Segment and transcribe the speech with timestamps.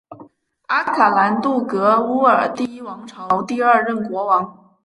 [0.65, 4.57] 阿卡兰杜格乌尔第一王朝第二任国王。